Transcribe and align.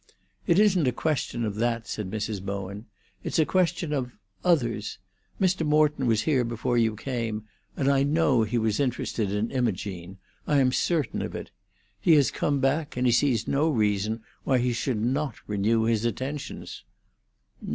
"It 0.47 0.57
isn't 0.57 0.87
a 0.87 0.91
question 0.91 1.45
of 1.45 1.53
that," 1.57 1.85
said 1.87 2.09
Mrs. 2.09 2.41
Bowen. 2.43 2.87
"It's 3.23 3.37
a 3.37 3.45
question 3.45 3.93
of—others. 3.93 4.97
Mr. 5.39 5.63
Morton 5.63 6.07
was 6.07 6.23
here 6.23 6.43
before 6.43 6.75
you 6.75 6.95
came, 6.95 7.43
and 7.77 7.87
I 7.87 8.01
know 8.01 8.41
he 8.41 8.57
was 8.57 8.79
interested 8.79 9.31
in 9.31 9.51
Imogene—I 9.51 10.57
am 10.57 10.71
certain 10.71 11.21
of 11.21 11.35
it. 11.35 11.51
He 11.99 12.13
has 12.15 12.31
come 12.31 12.59
back, 12.59 12.97
and 12.97 13.05
he 13.05 13.11
sees 13.13 13.47
no 13.47 13.69
reason 13.69 14.23
why 14.43 14.57
he 14.57 14.73
should 14.73 14.99
not 14.99 15.35
renew 15.45 15.83
his 15.83 16.03
attentions." 16.03 16.83